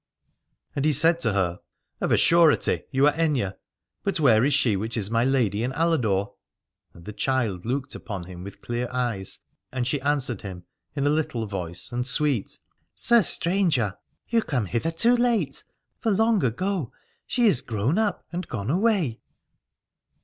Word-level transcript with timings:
And 0.75 0.83
he 0.83 0.93
said 0.93 1.19
to 1.19 1.33
her: 1.33 1.59
Of 1.99 2.11
a 2.11 2.17
surety 2.17 2.85
you 2.89 3.05
are 3.05 3.13
Aithne: 3.13 3.53
but 4.03 4.19
where 4.19 4.43
is 4.43 4.51
she 4.55 4.75
which 4.75 4.97
is 4.97 5.11
my 5.11 5.23
lady 5.23 5.61
in 5.61 5.71
Aladore? 5.73 6.33
And 6.95 7.05
the 7.05 7.13
child 7.13 7.65
looked 7.65 7.93
upon 7.93 8.23
him 8.23 8.43
with 8.43 8.63
clear 8.63 8.87
eyes, 8.91 9.37
and 9.71 9.85
she 9.85 10.01
answered 10.01 10.41
him 10.41 10.63
in 10.95 11.05
a 11.05 11.11
little 11.11 11.45
voice 11.45 11.91
and 11.91 12.07
sweet: 12.07 12.57
Sir 12.95 13.21
Stranger, 13.21 13.95
you 14.27 14.41
come 14.41 14.63
282 14.65 14.69
Aladore 14.71 14.71
hither 14.71 14.91
too 14.97 15.15
late: 15.23 15.63
for 15.99 16.09
long 16.11 16.43
ago 16.43 16.91
she 17.27 17.45
is 17.45 17.61
grown 17.61 17.99
up 17.99 18.25
and 18.31 18.47
gone 18.47 18.71
away. 18.71 19.19